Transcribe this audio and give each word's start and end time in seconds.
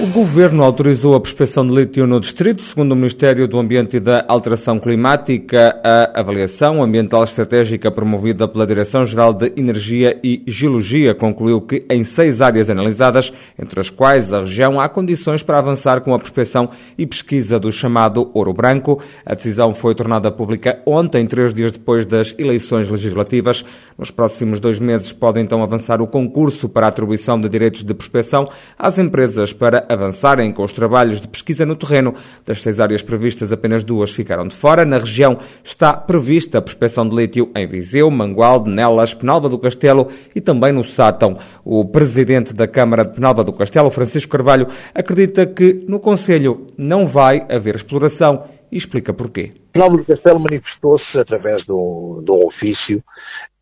O 0.00 0.06
Governo 0.06 0.62
autorizou 0.62 1.16
a 1.16 1.20
prospecção 1.20 1.66
de 1.66 1.74
lítio 1.74 2.06
no 2.06 2.20
Distrito, 2.20 2.62
segundo 2.62 2.92
o 2.92 2.94
Ministério 2.94 3.48
do 3.48 3.58
Ambiente 3.58 3.96
e 3.96 4.00
da 4.00 4.24
Alteração 4.28 4.78
Climática. 4.78 5.74
A 5.82 6.20
avaliação 6.20 6.80
ambiental 6.80 7.24
estratégica 7.24 7.90
promovida 7.90 8.46
pela 8.46 8.64
Direção-Geral 8.64 9.34
de 9.34 9.52
Energia 9.56 10.16
e 10.22 10.44
Geologia 10.46 11.16
concluiu 11.16 11.60
que, 11.60 11.84
em 11.90 12.04
seis 12.04 12.40
áreas 12.40 12.70
analisadas, 12.70 13.32
entre 13.58 13.80
as 13.80 13.90
quais 13.90 14.32
a 14.32 14.42
região, 14.42 14.78
há 14.78 14.88
condições 14.88 15.42
para 15.42 15.58
avançar 15.58 16.00
com 16.00 16.14
a 16.14 16.18
prospecção 16.18 16.70
e 16.96 17.04
pesquisa 17.04 17.58
do 17.58 17.72
chamado 17.72 18.30
Ouro 18.34 18.52
Branco. 18.52 19.02
A 19.26 19.34
decisão 19.34 19.74
foi 19.74 19.96
tornada 19.96 20.30
pública 20.30 20.80
ontem, 20.86 21.26
três 21.26 21.52
dias 21.52 21.72
depois 21.72 22.06
das 22.06 22.32
eleições 22.38 22.88
legislativas. 22.88 23.64
Nos 23.98 24.12
próximos 24.12 24.60
dois 24.60 24.78
meses 24.78 25.12
pode 25.12 25.40
então 25.40 25.60
avançar 25.60 26.00
o 26.00 26.06
concurso 26.06 26.68
para 26.68 26.86
a 26.86 26.88
atribuição 26.88 27.36
de 27.36 27.48
direitos 27.48 27.82
de 27.82 27.92
prospecção 27.94 28.48
às 28.78 28.96
empresas 28.96 29.52
para 29.52 29.87
avançarem 29.88 30.52
com 30.52 30.64
os 30.64 30.72
trabalhos 30.72 31.20
de 31.20 31.28
pesquisa 31.28 31.64
no 31.64 31.76
terreno. 31.76 32.14
Das 32.46 32.62
seis 32.62 32.80
áreas 32.80 33.02
previstas, 33.02 33.52
apenas 33.52 33.84
duas 33.84 34.10
ficaram 34.10 34.46
de 34.46 34.54
fora. 34.54 34.84
Na 34.84 34.98
região 34.98 35.38
está 35.64 35.92
prevista 35.92 36.58
a 36.58 36.62
prospecção 36.62 37.08
de 37.08 37.14
lítio 37.14 37.50
em 37.56 37.66
Viseu, 37.66 38.10
Mangualde, 38.10 38.70
Nelas, 38.70 39.14
Penalva 39.14 39.48
do 39.48 39.58
Castelo 39.58 40.08
e 40.34 40.40
também 40.40 40.72
no 40.72 40.84
Sátão. 40.84 41.36
O 41.64 41.84
presidente 41.84 42.54
da 42.54 42.66
Câmara 42.66 43.04
de 43.04 43.14
Penalva 43.14 43.44
do 43.44 43.52
Castelo, 43.52 43.90
Francisco 43.90 44.30
Carvalho, 44.30 44.68
acredita 44.94 45.46
que 45.46 45.84
no 45.88 46.00
Conselho 46.00 46.66
não 46.76 47.06
vai 47.06 47.46
haver 47.50 47.74
exploração 47.74 48.44
e 48.70 48.76
explica 48.76 49.12
porquê. 49.12 49.50
Penalva 49.72 49.96
do 49.96 50.04
Castelo 50.04 50.40
manifestou-se 50.40 51.18
através 51.18 51.64
de 51.64 51.72
um, 51.72 52.22
de 52.24 52.30
um 52.30 52.46
ofício 52.46 53.02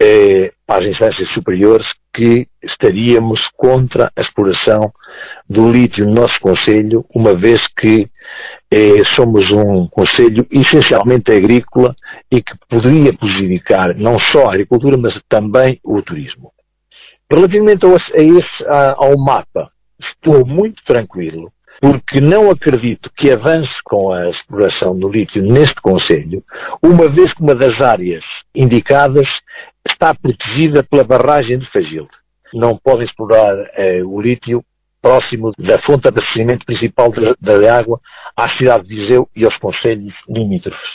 eh, 0.01 0.53
para 0.67 0.85
as 0.85 0.93
instâncias 0.93 1.29
superiores 1.35 1.87
que 2.17 2.49
estaríamos 2.65 3.39
contra 3.57 4.11
a 4.17 4.23
exploração 4.23 4.91
do 5.49 5.71
lítio 5.71 6.07
no 6.07 6.15
nosso 6.15 6.35
Conselho, 6.41 7.05
uma 7.15 7.39
vez 7.39 7.59
que 7.79 8.09
eh, 8.73 9.01
somos 9.15 9.49
um 9.51 9.87
Conselho 9.89 10.47
essencialmente 10.51 11.31
agrícola 11.31 11.95
e 12.33 12.43
que 12.43 12.53
poderia 12.69 13.13
prejudicar 13.13 13.95
não 13.95 14.19
só 14.33 14.47
a 14.47 14.51
agricultura, 14.51 14.97
mas 14.99 15.15
também 15.29 15.79
o 15.85 16.01
turismo. 16.03 16.53
Relativamente 17.31 17.85
a 17.85 17.91
esse, 17.91 18.65
a, 18.67 18.95
ao 18.97 19.19
mapa, 19.19 19.71
estou 20.01 20.47
muito 20.47 20.83
tranquilo, 20.87 21.53
porque 21.81 22.21
não 22.21 22.51
acredito 22.51 23.11
que 23.17 23.31
avance 23.31 23.69
com 23.85 24.13
a 24.13 24.31
exploração 24.31 24.99
do 24.99 25.11
lítio 25.11 25.43
neste 25.43 25.75
Conselho, 25.83 26.43
uma 26.83 27.09
vez 27.11 27.33
que 27.35 27.43
uma 27.43 27.55
das 27.55 27.79
áreas 27.81 28.25
indicadas 28.55 29.29
está 29.91 30.15
protegida 30.15 30.83
pela 30.83 31.05
barragem 31.05 31.59
de 31.59 31.71
Fagil. 31.71 32.09
Não 32.55 32.79
podem 32.83 33.07
explorar 33.07 33.55
eh, 33.75 34.03
o 34.05 34.21
lítio 34.21 34.63
próximo 35.03 35.53
da 35.59 35.81
fonte 35.83 36.03
de 36.03 36.09
abastecimento 36.09 36.65
principal 36.65 37.13
da 37.41 37.79
água 37.79 38.01
à 38.37 38.51
cidade 38.57 38.89
de 38.89 38.95
Viseu 38.95 39.29
e 39.37 39.45
aos 39.45 39.57
conselhos 39.59 40.13
limítrofes. 40.29 40.89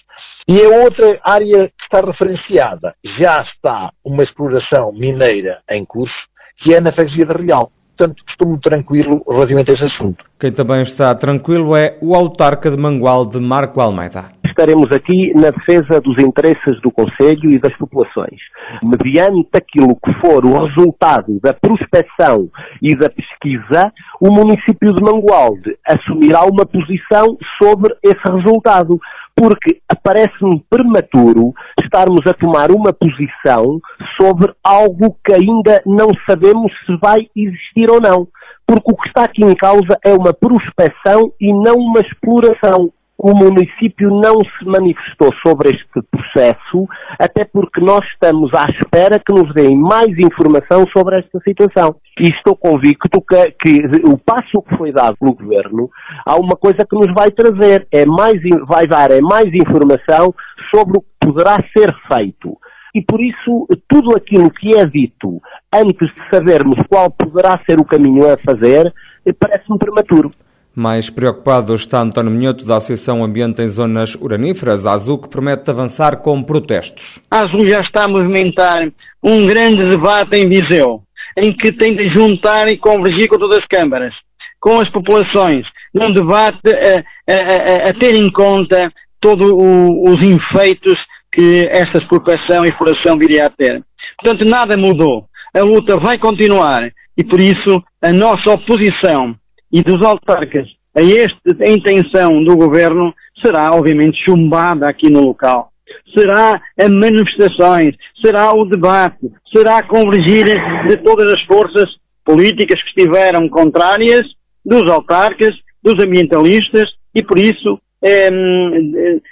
E 0.47 0.59
a 0.61 0.83
outra 0.83 1.19
área 1.23 1.67
que 1.69 1.83
está 1.83 2.05
referenciada, 2.05 2.95
já 3.21 3.37
está 3.43 3.91
uma 4.03 4.23
exploração 4.23 4.91
mineira 4.91 5.61
em 5.69 5.85
curso, 5.85 6.13
que 6.57 6.73
é 6.73 6.81
na 6.81 6.93
freguesia 6.93 7.25
de 7.25 7.33
Real. 7.33 7.71
Portanto, 7.97 8.23
estou 8.29 8.49
muito 8.49 8.69
tranquilo 8.69 9.23
relativamente 9.29 9.71
a 9.71 9.73
esse 9.75 9.83
assunto. 9.83 10.25
Quem 10.39 10.51
também 10.51 10.81
está 10.81 11.13
tranquilo 11.15 11.75
é 11.75 11.97
o 12.01 12.15
autarca 12.15 12.71
de 12.71 12.77
Mangual 12.77 13.25
de 13.25 13.39
Marco 13.39 13.79
Almeida 13.79 14.40
estaremos 14.51 14.91
aqui 14.91 15.33
na 15.33 15.49
defesa 15.49 15.99
dos 15.99 16.21
interesses 16.21 16.79
do 16.81 16.91
Conselho 16.91 17.49
e 17.51 17.59
das 17.59 17.75
populações. 17.77 18.39
Mediante 18.83 19.49
aquilo 19.55 19.95
que 19.95 20.13
for 20.21 20.45
o 20.45 20.65
resultado 20.65 21.39
da 21.41 21.53
prospecção 21.53 22.49
e 22.81 22.95
da 22.95 23.09
pesquisa, 23.09 23.91
o 24.19 24.31
município 24.31 24.93
de 24.93 25.01
Mangualde 25.01 25.77
assumirá 25.87 26.43
uma 26.43 26.65
posição 26.65 27.37
sobre 27.61 27.95
esse 28.03 28.31
resultado 28.31 28.99
porque 29.35 29.81
parece-me 30.03 30.63
prematuro 30.69 31.53
estarmos 31.81 32.21
a 32.27 32.33
tomar 32.33 32.69
uma 32.69 32.93
posição 32.93 33.79
sobre 34.19 34.53
algo 34.63 35.17
que 35.25 35.33
ainda 35.33 35.81
não 35.85 36.09
sabemos 36.29 36.71
se 36.85 36.97
vai 37.01 37.21
existir 37.35 37.89
ou 37.89 38.01
não. 38.01 38.27
Porque 38.67 38.91
o 38.91 38.95
que 38.95 39.07
está 39.07 39.23
aqui 39.23 39.43
em 39.43 39.55
causa 39.55 39.97
é 40.05 40.13
uma 40.13 40.33
prospecção 40.33 41.31
e 41.39 41.51
não 41.51 41.75
uma 41.75 42.01
exploração 42.01 42.91
o 43.23 43.35
município 43.35 44.09
não 44.09 44.39
se 44.39 44.65
manifestou 44.65 45.29
sobre 45.45 45.69
este 45.69 46.01
processo, 46.09 46.87
até 47.19 47.45
porque 47.45 47.79
nós 47.79 48.03
estamos 48.07 48.51
à 48.55 48.65
espera 48.65 49.19
que 49.19 49.31
nos 49.31 49.53
deem 49.53 49.77
mais 49.77 50.09
informação 50.17 50.85
sobre 50.91 51.19
esta 51.19 51.39
situação. 51.41 51.95
E 52.19 52.29
estou 52.29 52.55
convicto 52.55 53.21
que, 53.21 53.51
que 53.61 54.09
o 54.09 54.17
passo 54.17 54.63
que 54.67 54.75
foi 54.75 54.91
dado 54.91 55.15
pelo 55.19 55.35
Governo, 55.35 55.87
há 56.25 56.35
uma 56.35 56.55
coisa 56.55 56.79
que 56.79 56.95
nos 56.95 57.13
vai 57.13 57.29
trazer, 57.29 57.87
é 57.91 58.07
mais, 58.07 58.41
vai 58.67 58.87
dar 58.87 59.11
é 59.11 59.21
mais 59.21 59.53
informação 59.53 60.33
sobre 60.73 60.97
o 60.97 61.01
que 61.01 61.27
poderá 61.27 61.57
ser 61.77 61.93
feito. 62.11 62.57
E 62.95 63.03
por 63.03 63.21
isso, 63.21 63.67
tudo 63.87 64.17
aquilo 64.17 64.49
que 64.49 64.75
é 64.75 64.85
dito 64.85 65.39
antes 65.71 66.11
de 66.15 66.21
sabermos 66.33 66.79
qual 66.89 67.11
poderá 67.11 67.61
ser 67.69 67.79
o 67.79 67.85
caminho 67.85 68.25
a 68.25 68.37
fazer, 68.37 68.91
parece-me 69.39 69.77
prematuro. 69.77 70.31
Mais 70.73 71.09
preocupado 71.09 71.75
está 71.75 71.99
António 71.99 72.31
Minhoto, 72.31 72.65
da 72.65 72.77
Associação 72.77 73.23
Ambiente 73.25 73.61
em 73.61 73.67
Zonas 73.67 74.15
Uraníferas, 74.15 74.85
a 74.85 74.93
Azul, 74.93 75.17
que 75.17 75.27
promete 75.27 75.69
avançar 75.69 76.21
com 76.21 76.41
protestos. 76.41 77.19
A 77.29 77.39
Azul 77.39 77.69
já 77.69 77.81
está 77.81 78.05
a 78.05 78.07
movimentar 78.07 78.77
um 79.21 79.45
grande 79.45 79.85
debate 79.89 80.37
em 80.37 80.47
Viseu, 80.47 81.01
em 81.37 81.53
que 81.53 81.73
tem 81.73 81.93
de 81.93 82.13
juntar 82.15 82.71
e 82.71 82.77
convergir 82.77 83.27
com 83.27 83.37
todas 83.37 83.57
as 83.57 83.65
câmaras, 83.67 84.13
com 84.61 84.79
as 84.79 84.89
populações, 84.89 85.65
num 85.93 86.13
debate 86.13 86.59
a, 86.65 87.33
a, 87.33 87.87
a, 87.87 87.89
a 87.89 87.93
ter 87.93 88.15
em 88.15 88.31
conta 88.31 88.89
todos 89.19 89.51
os 89.51 90.17
efeitos 90.25 90.95
que 91.33 91.67
esta 91.69 91.97
expropriação 91.97 92.63
e 92.63 92.69
exploração 92.69 93.17
viria 93.17 93.47
a 93.47 93.49
ter. 93.49 93.83
Portanto, 94.21 94.49
nada 94.49 94.77
mudou. 94.77 95.25
A 95.53 95.59
luta 95.61 95.97
vai 96.01 96.17
continuar 96.17 96.79
e, 97.17 97.25
por 97.25 97.41
isso, 97.41 97.83
a 98.01 98.13
nossa 98.13 98.51
oposição 98.51 99.35
e 99.71 99.81
dos 99.81 100.05
autarcas 100.05 100.67
a 100.95 101.01
esta 101.01 101.69
intenção 101.69 102.43
do 102.43 102.55
governo 102.57 103.13
será, 103.43 103.71
obviamente, 103.71 104.17
chumbada 104.25 104.87
aqui 104.87 105.09
no 105.09 105.21
local. 105.21 105.71
Será 106.15 106.61
a 106.79 106.89
manifestações, 106.89 107.95
será 108.23 108.53
o 108.53 108.65
debate, 108.65 109.31
será 109.55 109.77
a 109.77 109.87
convergir 109.87 110.45
de 110.87 110.97
todas 110.97 111.31
as 111.33 111.41
forças 111.43 111.89
políticas 112.25 112.81
que 112.83 113.01
estiveram 113.01 113.47
contrárias, 113.49 114.21
dos 114.63 114.89
autarcas, 114.91 115.55
dos 115.81 116.03
ambientalistas, 116.03 116.89
e 117.15 117.23
por 117.23 117.39
isso, 117.39 117.79
eh, 118.03 118.29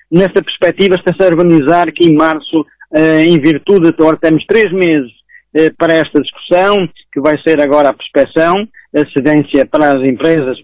nesta 0.09 0.41
perspectiva, 0.41 0.95
está-se 0.95 1.23
a 1.23 1.27
organizar 1.27 1.91
que 1.91 2.07
em 2.07 2.15
março, 2.15 2.65
eh, 2.93 3.23
em 3.23 3.39
virtude 3.39 3.91
de 3.91 3.95
agora 4.01 4.17
temos 4.17 4.43
três 4.45 4.71
meses 4.71 5.11
eh, 5.53 5.71
para 5.77 5.93
esta 5.93 6.19
discussão, 6.21 6.87
que 7.13 7.19
vai 7.19 7.37
ser 7.45 7.61
agora 7.61 7.89
a 7.89 7.93
prospeção, 7.93 8.67
a 8.95 9.07
cedência 9.11 9.65
para 9.65 9.95
as 9.95 10.03
empresas 10.03 10.57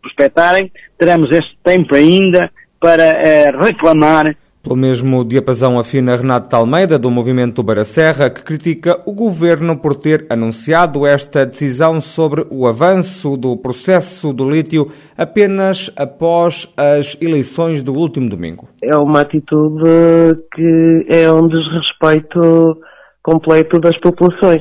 prospectarem, 0.00 0.70
teremos 0.98 1.30
este 1.30 1.56
tempo 1.64 1.94
ainda 1.94 2.50
para 2.78 3.04
eh, 3.04 3.50
reclamar. 3.50 4.36
Pelo 4.62 4.76
mesmo 4.76 5.24
diapasão 5.24 5.78
afina 5.78 6.14
Renato 6.14 6.54
Almeida, 6.54 6.98
do 6.98 7.10
Movimento 7.10 7.62
Beira 7.62 7.82
Serra, 7.82 8.28
que 8.28 8.44
critica 8.44 9.00
o 9.06 9.12
governo 9.14 9.78
por 9.78 9.96
ter 9.96 10.26
anunciado 10.28 11.06
esta 11.06 11.46
decisão 11.46 11.98
sobre 11.98 12.44
o 12.50 12.66
avanço 12.66 13.38
do 13.38 13.56
processo 13.56 14.34
do 14.34 14.50
lítio 14.50 14.88
apenas 15.16 15.90
após 15.96 16.70
as 16.76 17.16
eleições 17.22 17.82
do 17.82 17.94
último 17.94 18.28
domingo. 18.28 18.64
É 18.82 18.94
uma 18.94 19.22
atitude 19.22 19.82
que 20.54 21.06
é 21.08 21.32
um 21.32 21.48
desrespeito 21.48 22.76
completo 23.22 23.80
das 23.80 23.98
populações 23.98 24.60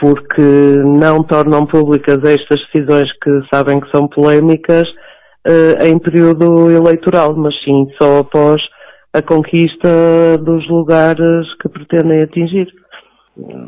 porque 0.00 0.42
não 0.84 1.22
tornam 1.22 1.66
públicas 1.66 2.18
estas 2.24 2.60
decisões 2.72 3.10
que 3.22 3.30
sabem 3.52 3.80
que 3.80 3.90
são 3.90 4.08
polémicas 4.08 4.88
uh, 5.46 5.84
em 5.84 5.98
período 5.98 6.70
eleitoral, 6.70 7.34
mas 7.36 7.54
sim 7.64 7.88
só 8.00 8.18
após 8.18 8.62
a 9.12 9.22
conquista 9.22 10.38
dos 10.40 10.68
lugares 10.68 11.46
que 11.60 11.68
pretendem 11.68 12.20
atingir. 12.20 12.68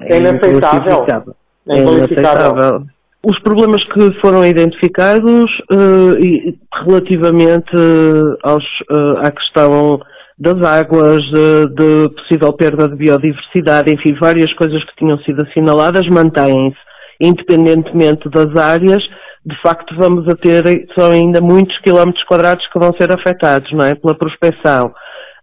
É 0.02 0.18
inaceitável. 0.18 1.34
É, 1.68 1.78
é 1.78 1.82
inaceitável. 1.82 2.82
Os 3.26 3.38
problemas 3.40 3.84
que 3.92 4.20
foram 4.20 4.44
identificados 4.46 5.50
uh, 5.70 6.18
e, 6.18 6.58
relativamente 6.86 7.76
aos, 8.42 8.64
uh, 8.90 9.18
à 9.18 9.30
questão 9.30 10.00
das 10.40 10.56
águas, 10.66 11.20
de, 11.20 11.66
de, 11.74 12.08
possível 12.14 12.50
perda 12.54 12.88
de 12.88 12.96
biodiversidade, 12.96 13.92
enfim, 13.92 14.16
várias 14.18 14.50
coisas 14.54 14.82
que 14.84 14.96
tinham 14.96 15.18
sido 15.18 15.46
assinaladas 15.46 16.06
mantêm-se, 16.08 16.78
independentemente 17.20 18.26
das 18.30 18.56
áreas. 18.56 19.02
De 19.44 19.54
facto, 19.62 19.94
vamos 19.98 20.26
a 20.28 20.34
ter, 20.34 20.64
são 20.98 21.10
ainda 21.10 21.42
muitos 21.42 21.78
quilómetros 21.80 22.24
quadrados 22.24 22.66
que 22.72 22.78
vão 22.78 22.90
ser 22.98 23.12
afetados, 23.12 23.70
não 23.72 23.84
é? 23.84 23.94
Pela 23.94 24.14
prospecção. 24.14 24.92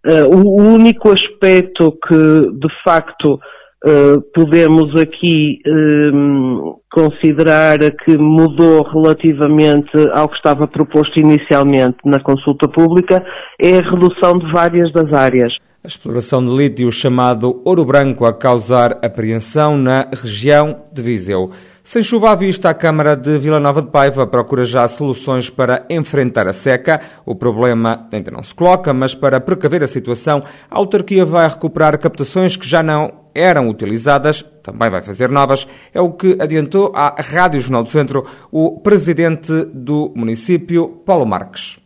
Uh, 0.06 0.36
o 0.36 0.62
único 0.74 1.12
aspecto 1.12 1.92
que, 2.08 2.16
de 2.16 2.70
facto, 2.84 3.40
uh, 3.86 4.22
podemos 4.34 5.00
aqui 5.00 5.60
um, 5.68 6.76
considerar 6.92 7.78
que 8.04 8.18
mudou 8.18 8.84
relativamente 8.84 9.92
ao 10.14 10.30
que 10.30 10.36
estava 10.36 10.68
proposto 10.68 11.20
inicialmente 11.20 11.98
na 12.06 12.20
consulta 12.20 12.68
pública 12.68 13.24
é 13.60 13.78
a 13.78 13.82
redução 13.82 14.38
de 14.40 14.52
várias 14.52 14.92
das 14.92 15.12
áreas. 15.14 15.54
A 15.84 15.88
exploração 15.88 16.44
de 16.44 16.52
lítio 16.54 16.92
chamado 16.92 17.62
ouro 17.64 17.86
branco 17.86 18.26
a 18.26 18.34
causar 18.34 19.00
apreensão 19.04 19.78
na 19.78 20.10
região 20.12 20.84
de 20.92 21.02
Viseu. 21.02 21.52
Sem 21.88 22.04
chuva 22.04 22.32
à 22.32 22.36
vista, 22.36 22.70
a 22.70 22.74
Câmara 22.74 23.16
de 23.16 23.40
Vila 23.40 23.62
Nova 23.62 23.82
de 23.82 23.90
Paiva 23.90 24.28
procura 24.28 24.66
já 24.66 24.86
soluções 24.90 25.50
para 25.50 25.86
enfrentar 25.90 26.46
a 26.46 26.52
seca. 26.52 27.00
O 27.26 27.34
problema 27.34 28.10
ainda 28.12 28.30
não 28.30 28.44
se 28.44 28.54
coloca, 28.54 28.94
mas 28.94 29.16
para 29.16 29.40
precaver 29.40 29.82
a 29.82 29.88
situação, 29.88 30.44
a 30.70 30.78
autarquia 30.78 31.24
vai 31.24 31.48
recuperar 31.48 31.98
captações 31.98 32.58
que 32.58 32.68
já 32.68 32.84
não 32.84 33.30
eram 33.34 33.70
utilizadas, 33.70 34.42
também 34.62 34.90
vai 34.90 35.02
fazer 35.02 35.30
novas. 35.30 35.66
É 35.94 36.02
o 36.02 36.12
que 36.12 36.38
adiantou 36.42 36.92
à 36.94 37.16
Rádio 37.22 37.62
Jornal 37.62 37.84
do 37.84 37.90
Centro 37.90 38.26
o 38.52 38.82
presidente 38.82 39.54
do 39.74 40.12
município, 40.14 40.90
Paulo 41.06 41.26
Marques. 41.26 41.80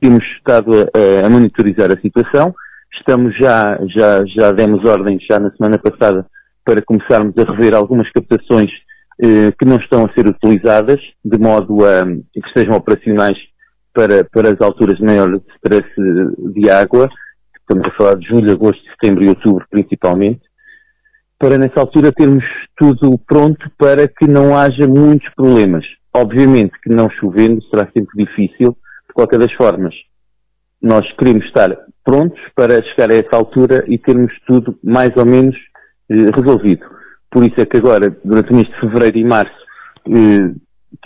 Temos 0.00 0.22
estado 0.36 0.72
a, 0.72 1.26
a 1.26 1.28
monitorizar 1.28 1.90
a 1.90 2.00
situação. 2.00 2.54
Estamos 2.96 3.36
já, 3.36 3.76
já, 3.88 4.24
já 4.24 4.52
demos 4.52 4.88
ordens 4.88 5.20
já 5.28 5.40
na 5.40 5.50
semana 5.50 5.80
passada 5.80 6.24
para 6.64 6.80
começarmos 6.80 7.34
a 7.36 7.42
rever 7.50 7.74
algumas 7.74 8.08
captações 8.12 8.70
que 9.20 9.64
não 9.64 9.76
estão 9.76 10.04
a 10.04 10.12
ser 10.12 10.26
utilizadas, 10.28 11.00
de 11.24 11.38
modo 11.38 11.84
a 11.84 12.04
que 12.04 12.48
estejam 12.48 12.76
operacionais 12.76 13.36
para, 13.92 14.24
para 14.24 14.50
as 14.50 14.60
alturas 14.60 14.96
de 14.98 15.04
maior 15.04 15.40
stress 15.56 15.86
de 16.54 16.70
água, 16.70 17.08
estamos 17.60 17.86
a 17.86 17.96
falar 17.96 18.16
de 18.16 18.28
julho, 18.28 18.52
agosto, 18.52 18.82
setembro 18.92 19.24
e 19.24 19.28
outubro 19.28 19.66
principalmente, 19.70 20.42
para 21.38 21.58
nessa 21.58 21.80
altura 21.80 22.12
termos 22.12 22.44
tudo 22.76 23.18
pronto 23.26 23.70
para 23.76 24.08
que 24.08 24.26
não 24.26 24.56
haja 24.56 24.86
muitos 24.86 25.28
problemas. 25.34 25.84
Obviamente 26.14 26.72
que 26.82 26.90
não 26.90 27.10
chovendo 27.10 27.62
será 27.64 27.88
sempre 27.92 28.24
difícil, 28.24 28.76
de 29.08 29.14
qualquer 29.14 29.38
das 29.38 29.52
formas. 29.52 29.94
Nós 30.80 31.04
queremos 31.16 31.44
estar 31.46 31.76
prontos 32.04 32.40
para 32.54 32.82
chegar 32.82 33.10
a 33.10 33.14
essa 33.14 33.36
altura 33.36 33.84
e 33.86 33.98
termos 33.98 34.32
tudo 34.46 34.78
mais 34.82 35.10
ou 35.16 35.26
menos 35.26 35.56
eh, 36.10 36.30
resolvido. 36.36 36.86
Por 37.30 37.44
isso 37.44 37.60
é 37.60 37.66
que 37.66 37.76
agora, 37.76 38.16
durante 38.24 38.52
o 38.52 38.54
mês 38.54 38.68
de 38.68 38.80
fevereiro 38.80 39.18
e 39.18 39.24
março, 39.24 39.58
eh, 40.08 40.54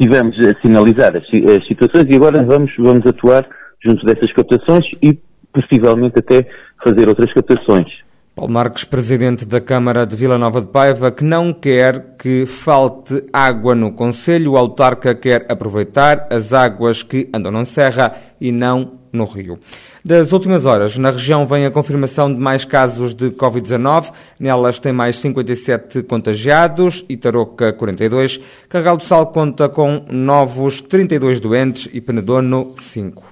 tivemos 0.01 0.37
a 0.39 0.61
sinalizar 0.61 1.17
as, 1.17 1.25
as, 1.25 1.67
situações 1.67 2.07
e 2.09 2.15
agora 2.15 2.43
vamos, 2.45 2.73
vamos 2.79 3.05
atuar 3.07 3.47
junto 3.85 4.05
dessas 4.07 4.33
captações 4.33 4.85
e 5.03 5.19
possivelmente 5.53 6.19
até 6.19 6.47
fazer 6.83 7.09
outras 7.09 7.33
captações. 7.33 7.89
Paulo 8.35 8.51
Marques, 8.51 8.85
presidente 8.85 9.45
da 9.45 9.61
Câmara 9.61 10.07
de 10.07 10.17
Vila 10.17 10.39
Nova 10.39 10.63
de 10.63 10.69
Paiva, 10.69 11.13
que 11.13 11.23
não 11.23 11.53
quer 11.53 12.17
que 12.17 12.47
falte 12.47 13.23
água 13.31 13.75
no 13.75 13.93
Conselho. 13.93 14.53
O 14.53 14.57
autarca 14.57 15.15
quer 15.15 15.45
aproveitar 15.51 16.29
as 16.31 16.55
águas 16.55 17.03
que 17.03 17.29
andam 17.35 17.53
na 17.53 17.67
serra 17.67 18.13
e 18.41 18.51
não 18.51 19.02
no 19.13 19.25
Rio. 19.25 19.59
Das 20.05 20.33
últimas 20.33 20.65
horas, 20.65 20.97
na 20.97 21.11
região 21.11 21.47
vem 21.47 21.67
a 21.67 21.71
confirmação 21.71 22.33
de 22.33 22.41
mais 22.41 22.65
casos 22.65 23.15
de 23.15 23.31
Covid-19. 23.31 24.13
Nelas 24.41 24.81
tem 24.81 24.93
mais 24.93 25.19
57 25.19 26.03
contagiados, 26.05 27.05
Itaroca 27.09 27.73
42. 27.73 28.41
Carregal 28.69 28.97
do 28.97 29.03
Sal 29.03 29.27
conta 29.27 29.69
com 29.69 30.05
novos 30.11 30.81
32 30.81 31.41
doentes 31.41 31.89
e 31.93 32.01
Penedono 32.01 32.73
5 32.77 33.23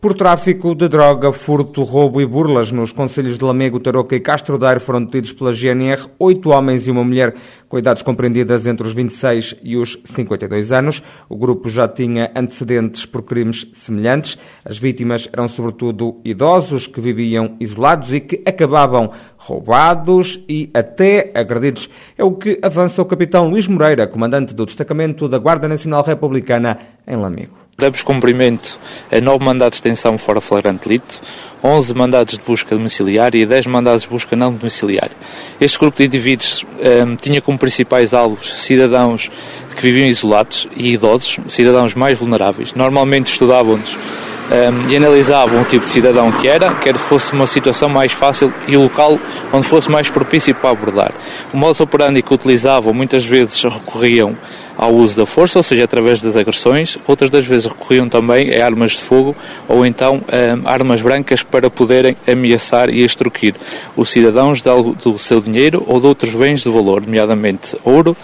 por 0.00 0.14
tráfico 0.14 0.74
de 0.74 0.88
droga, 0.88 1.32
furto, 1.32 1.82
roubo 1.82 2.20
e 2.20 2.26
burlas 2.26 2.70
nos 2.70 2.92
conselhos 2.92 3.38
de 3.38 3.44
Lamego, 3.44 3.80
Tarouca 3.80 4.14
e 4.14 4.20
Castro 4.20 4.58
Daire 4.58 4.80
foram 4.80 5.02
detidos 5.02 5.32
pela 5.32 5.52
GNR 5.52 6.06
oito 6.18 6.50
homens 6.50 6.86
e 6.86 6.90
uma 6.90 7.02
mulher 7.02 7.34
com 7.68 7.78
idades 7.78 8.02
compreendidas 8.02 8.66
entre 8.66 8.86
os 8.86 8.92
26 8.92 9.56
e 9.62 9.76
os 9.76 9.98
52 10.04 10.70
anos. 10.70 11.02
O 11.28 11.36
grupo 11.36 11.68
já 11.70 11.88
tinha 11.88 12.30
antecedentes 12.36 13.06
por 13.06 13.22
crimes 13.22 13.66
semelhantes. 13.72 14.38
As 14.64 14.78
vítimas 14.78 15.28
eram 15.32 15.48
sobretudo 15.48 16.20
idosos 16.24 16.86
que 16.86 17.00
viviam 17.00 17.56
isolados 17.58 18.12
e 18.12 18.20
que 18.20 18.42
acabavam 18.46 19.10
roubados 19.36 20.40
e 20.48 20.70
até 20.74 21.32
agredidos. 21.34 21.88
É 22.16 22.24
o 22.24 22.32
que 22.32 22.58
avança 22.62 23.02
o 23.02 23.06
capitão 23.06 23.48
Luís 23.48 23.66
Moreira, 23.66 24.06
comandante 24.06 24.54
do 24.54 24.66
destacamento 24.66 25.28
da 25.28 25.38
Guarda 25.38 25.68
Nacional 25.68 26.04
Republicana 26.04 26.78
em 27.06 27.16
Lamego. 27.16 27.65
Demos 27.78 28.02
cumprimento 28.02 28.78
a 29.12 29.20
nove 29.20 29.44
mandados 29.44 29.76
de 29.76 29.82
detenção 29.82 30.16
fora 30.16 30.40
flagrante 30.40 30.88
delito, 30.88 31.20
11 31.62 31.92
mandados 31.92 32.38
de 32.38 32.40
busca 32.42 32.74
domiciliária 32.74 33.38
e 33.38 33.44
10 33.44 33.66
mandados 33.66 34.04
de 34.04 34.08
busca 34.08 34.34
não 34.34 34.50
domiciliária. 34.50 35.14
Este 35.60 35.78
grupo 35.78 35.98
de 35.98 36.06
indivíduos 36.06 36.64
um, 36.64 36.66
ehm, 36.82 37.16
tinha 37.16 37.42
como 37.42 37.58
principais 37.58 38.14
alvos 38.14 38.62
cidadãos 38.62 39.30
que 39.76 39.82
viviam 39.82 40.06
isolados 40.08 40.66
e 40.74 40.94
idosos, 40.94 41.38
cidadãos 41.48 41.94
mais 41.94 42.18
vulneráveis. 42.18 42.72
Normalmente 42.72 43.30
estudavam-nos 43.30 43.94
um, 44.50 44.54
ehm, 44.54 44.90
e 44.90 44.96
analisavam 44.96 45.60
o 45.60 45.64
tipo 45.64 45.84
de 45.84 45.90
cidadão 45.90 46.30
que 46.32 46.48
era, 46.48 46.74
quer 46.74 46.96
fosse 46.96 47.32
uma 47.32 47.46
situação 47.46 47.88
mais 47.88 48.12
fácil 48.12 48.52
e 48.66 48.76
o 48.76 48.82
local 48.82 49.18
onde 49.52 49.66
fosse 49.66 49.90
mais 49.90 50.10
propício 50.10 50.54
para 50.54 50.70
abordar. 50.70 51.12
O 51.52 51.56
modo 51.56 51.80
operandi 51.82 52.22
que 52.22 52.32
utilizavam 52.32 52.92
muitas 52.92 53.24
vezes 53.24 53.62
recorriam 53.62 54.36
ao 54.76 54.92
uso 54.92 55.16
da 55.16 55.24
força, 55.24 55.58
ou 55.58 55.62
seja, 55.62 55.84
através 55.84 56.20
das 56.20 56.36
agressões. 56.36 56.98
Outras 57.06 57.30
das 57.30 57.46
vezes 57.46 57.66
recorriam 57.66 58.08
também 58.08 58.54
a 58.54 58.64
armas 58.64 58.92
de 58.92 59.02
fogo 59.02 59.34
ou 59.68 59.86
então 59.86 60.20
a 60.64 60.70
armas 60.70 61.00
brancas 61.00 61.42
para 61.42 61.70
poderem 61.70 62.16
ameaçar 62.26 62.90
e 62.90 63.02
extorquir 63.02 63.54
os 63.96 64.10
cidadãos 64.10 64.60
de 64.60 64.68
algo 64.68 64.94
do 64.94 65.18
seu 65.18 65.40
dinheiro 65.40 65.82
ou 65.86 66.00
de 66.00 66.06
outros 66.06 66.34
bens 66.34 66.62
de 66.62 66.68
valor, 66.68 67.00
nomeadamente 67.00 67.76
ouro, 67.84 68.16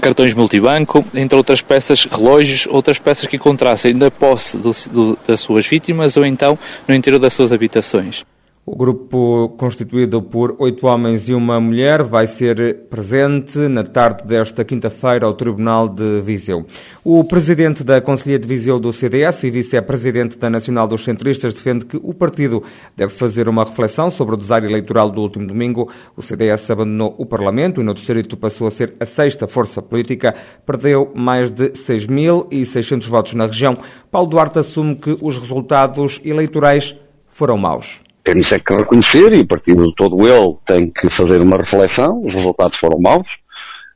cartões 0.00 0.34
multibanco, 0.34 1.04
entre 1.14 1.36
outras 1.36 1.60
peças, 1.60 2.04
relógios, 2.04 2.66
outras 2.70 2.98
peças 2.98 3.26
que 3.26 3.36
encontrassem 3.36 3.94
na 3.94 4.10
posse 4.10 4.56
do, 4.56 4.72
do, 4.90 5.18
das 5.26 5.40
suas 5.40 5.66
vítimas 5.66 6.16
ou 6.16 6.24
então 6.24 6.58
no 6.88 6.94
interior 6.94 7.18
das 7.18 7.32
suas 7.32 7.52
habitações. 7.52 8.24
O 8.74 8.74
grupo, 8.74 9.50
constituído 9.58 10.22
por 10.22 10.56
oito 10.58 10.86
homens 10.86 11.28
e 11.28 11.34
uma 11.34 11.60
mulher, 11.60 12.02
vai 12.02 12.26
ser 12.26 12.86
presente 12.88 13.58
na 13.68 13.82
tarde 13.82 14.26
desta 14.26 14.64
quinta-feira 14.64 15.26
ao 15.26 15.34
Tribunal 15.34 15.86
de 15.86 16.22
Viseu. 16.22 16.64
O 17.04 17.22
presidente 17.22 17.84
da 17.84 18.00
Conselhia 18.00 18.38
de 18.38 18.48
Viseu 18.48 18.80
do 18.80 18.90
CDS 18.90 19.44
e 19.44 19.50
vice-presidente 19.50 20.38
da 20.38 20.48
Nacional 20.48 20.88
dos 20.88 21.04
Centristas 21.04 21.52
defende 21.52 21.84
que 21.84 22.00
o 22.02 22.14
partido 22.14 22.62
deve 22.96 23.12
fazer 23.12 23.46
uma 23.46 23.62
reflexão 23.62 24.10
sobre 24.10 24.36
o 24.36 24.38
desaire 24.38 24.64
eleitoral 24.64 25.10
do 25.10 25.20
último 25.20 25.46
domingo. 25.46 25.92
O 26.16 26.22
CDS 26.22 26.70
abandonou 26.70 27.14
o 27.18 27.26
Parlamento 27.26 27.78
e 27.78 27.84
no 27.84 27.92
distrito 27.92 28.38
passou 28.38 28.66
a 28.66 28.70
ser 28.70 28.94
a 28.98 29.04
sexta 29.04 29.46
força 29.46 29.82
política, 29.82 30.34
perdeu 30.64 31.12
mais 31.14 31.50
de 31.50 31.72
6.600 31.72 33.06
votos 33.06 33.34
na 33.34 33.44
região. 33.44 33.76
Paulo 34.10 34.30
Duarte 34.30 34.60
assume 34.60 34.94
que 34.94 35.14
os 35.20 35.36
resultados 35.36 36.22
eleitorais 36.24 36.96
foram 37.28 37.58
maus 37.58 38.00
tem 38.24 38.40
isso 38.40 38.54
é 38.54 38.58
que 38.58 38.74
reconhecer 38.74 39.34
e 39.34 39.40
o 39.40 39.46
partido 39.46 39.92
todo 39.94 40.26
ele 40.26 40.56
tem 40.66 40.90
que 40.90 41.08
fazer 41.16 41.40
uma 41.40 41.56
reflexão, 41.56 42.22
os 42.24 42.32
resultados 42.32 42.78
foram 42.78 43.00
maus 43.00 43.26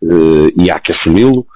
uh, 0.02 0.48
e 0.56 0.70
há 0.70 0.78
que 0.80 0.92
assumi-lo 0.92 1.46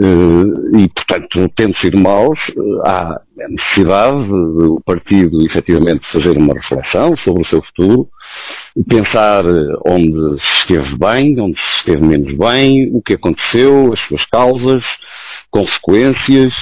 uh, 0.00 0.78
e 0.78 0.88
portanto 0.88 1.52
tendo 1.56 1.76
sido 1.78 1.98
maus 1.98 2.38
uh, 2.56 2.82
há 2.86 3.20
necessidade 3.36 4.28
do 4.28 4.80
partido 4.84 5.38
efetivamente 5.50 6.00
fazer 6.12 6.38
uma 6.38 6.54
reflexão 6.54 7.14
sobre 7.24 7.42
o 7.42 7.48
seu 7.48 7.62
futuro 7.62 8.08
pensar 8.88 9.44
onde 9.86 10.38
se 10.40 10.74
esteve 10.74 10.98
bem, 10.98 11.40
onde 11.40 11.56
se 11.56 11.78
esteve 11.78 12.06
menos 12.06 12.36
bem, 12.36 12.90
o 12.94 13.00
que 13.00 13.14
aconteceu, 13.14 13.92
as 13.92 14.00
suas 14.06 14.24
causas, 14.30 14.82
consequências. 15.50 16.52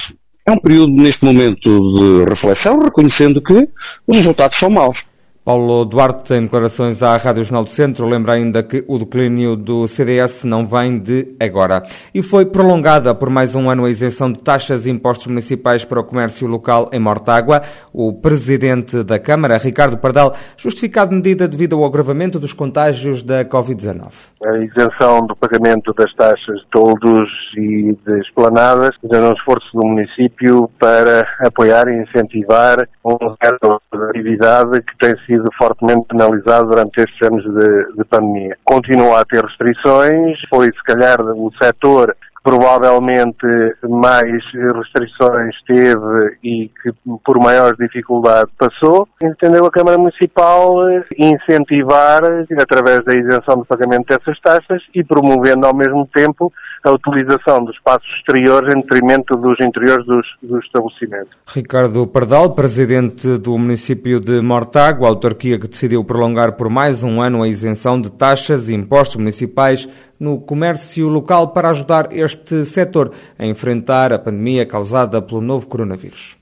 É 0.47 0.51
um 0.51 0.57
período 0.57 0.93
neste 0.93 1.23
momento 1.23 1.59
de 1.95 2.23
reflexão, 2.29 2.79
reconhecendo 2.79 3.41
que 3.41 3.67
os 4.07 4.17
resultados 4.17 4.57
são 4.59 4.69
maus. 4.69 4.97
Paulo 5.45 5.85
Duarte, 5.85 6.33
em 6.33 6.41
declarações 6.41 7.03
à 7.03 7.15
Rádio 7.17 7.43
Jornal 7.43 7.65
do 7.65 7.69
Centro, 7.69 8.07
lembra 8.07 8.33
ainda 8.33 8.63
que 8.63 8.83
o 8.87 8.97
declínio 8.97 9.55
do 9.55 9.85
CDS 9.85 10.43
não 10.43 10.65
vem 10.65 10.97
de 10.97 11.35
agora. 11.39 11.83
E 12.15 12.23
foi 12.23 12.47
prolongada 12.47 13.13
por 13.13 13.29
mais 13.29 13.53
um 13.53 13.69
ano 13.69 13.85
a 13.85 13.89
isenção 13.91 14.31
de 14.31 14.41
taxas 14.41 14.87
e 14.87 14.89
impostos 14.89 15.27
municipais 15.27 15.85
para 15.85 15.99
o 15.99 16.03
comércio 16.03 16.47
local 16.47 16.89
em 16.91 16.99
Mortágua. 16.99 17.61
O 17.93 18.11
presidente 18.11 19.03
da 19.03 19.19
Câmara, 19.19 19.59
Ricardo 19.59 19.99
Pardal, 19.99 20.33
justificado 20.57 21.13
medida 21.13 21.47
devido 21.47 21.75
ao 21.75 21.85
agravamento 21.85 22.39
dos 22.39 22.51
contágios 22.51 23.21
da 23.21 23.45
Covid-19. 23.45 24.31
A 24.43 24.57
isenção 24.57 25.27
do 25.27 25.35
pagamento 25.35 25.93
das 25.93 26.11
taxas 26.15 26.59
de 26.59 26.67
toldos 26.71 27.29
e 27.55 27.95
de 28.03 28.19
esplanadas 28.21 28.95
é 29.13 29.19
um 29.19 29.33
esforço 29.33 29.67
do 29.75 29.85
município 29.85 30.67
para 30.79 31.23
apoiar 31.41 31.87
e 31.87 32.01
incentivar 32.01 32.87
um 33.05 33.15
certo 33.39 33.79
atividade 34.09 34.81
que 34.81 34.97
tem 34.97 35.15
sido 35.25 35.34
sido 35.35 35.49
fortemente 35.57 36.07
penalizado 36.07 36.69
durante 36.69 37.01
estes 37.01 37.27
anos 37.27 37.43
de, 37.43 37.93
de 37.95 38.05
pandemia. 38.05 38.57
Continua 38.63 39.21
a 39.21 39.25
ter 39.25 39.43
restrições, 39.43 40.39
foi 40.49 40.67
se 40.67 40.83
calhar 40.83 41.21
o 41.21 41.51
setor 41.61 42.15
provavelmente 42.45 43.47
mais 43.89 44.43
restrições 44.53 45.55
teve 45.65 46.37
e 46.43 46.69
que 46.79 46.93
por 47.23 47.39
maior 47.39 47.75
dificuldade 47.75 48.51
passou, 48.55 49.07
entendeu 49.21 49.65
a 49.65 49.71
Câmara 49.71 49.97
Municipal 49.97 50.75
incentivar 51.17 52.21
através 52.61 53.03
da 53.03 53.15
isenção 53.15 53.57
do 53.57 53.65
pagamento 53.65 54.05
dessas 54.09 54.39
taxas 54.41 54.83
e 54.93 55.03
promovendo 55.03 55.65
ao 55.65 55.75
mesmo 55.75 56.07
tempo 56.13 56.53
a 56.87 56.93
utilização 56.93 57.63
dos 57.63 57.75
espaços 57.75 58.07
exteriores 58.17 58.73
em 58.73 58.77
detrimento 58.77 59.35
dos 59.35 59.59
interiores 59.59 60.05
dos, 60.05 60.27
dos 60.41 60.63
estabelecimentos. 60.63 61.29
Ricardo 61.47 62.05
Pardal, 62.07 62.53
presidente 62.53 63.37
do 63.37 63.57
município 63.57 64.19
de 64.19 64.41
Mortágua, 64.41 65.07
autarquia 65.07 65.59
que 65.59 65.67
decidiu 65.67 66.03
prolongar 66.03 66.53
por 66.53 66.69
mais 66.69 67.03
um 67.03 67.21
ano 67.21 67.43
a 67.43 67.47
isenção 67.47 67.99
de 67.99 68.11
taxas 68.11 68.69
e 68.69 68.73
impostos 68.73 69.15
municipais 69.15 69.87
no 70.19 70.39
comércio 70.39 71.07
local 71.09 71.49
para 71.49 71.69
ajudar 71.69 72.07
este 72.11 72.63
setor 72.65 73.11
a 73.37 73.45
enfrentar 73.45 74.13
a 74.13 74.19
pandemia 74.19 74.65
causada 74.65 75.21
pelo 75.21 75.41
novo 75.41 75.67
coronavírus. 75.67 76.37